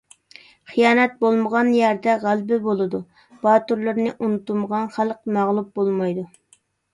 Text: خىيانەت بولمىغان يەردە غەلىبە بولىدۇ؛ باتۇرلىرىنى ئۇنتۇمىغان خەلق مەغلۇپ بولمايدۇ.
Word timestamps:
خىيانەت 0.69 1.11
بولمىغان 1.25 1.67
يەردە 1.79 2.15
غەلىبە 2.23 2.57
بولىدۇ؛ 2.63 3.01
باتۇرلىرىنى 3.45 4.15
ئۇنتۇمىغان 4.17 4.89
خەلق 4.97 5.21
مەغلۇپ 5.37 5.71
بولمايدۇ. 5.83 6.27